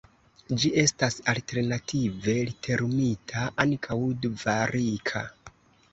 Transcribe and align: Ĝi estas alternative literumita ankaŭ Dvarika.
Ĝi 0.61 0.69
estas 0.83 1.17
alternative 1.33 2.35
literumita 2.49 3.47
ankaŭ 3.67 4.01
Dvarika. 4.25 5.27